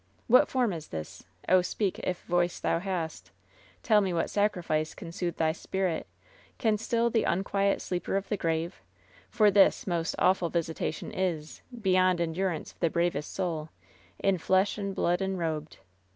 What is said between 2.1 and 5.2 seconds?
voice thou hast I Tell me what sacrifice can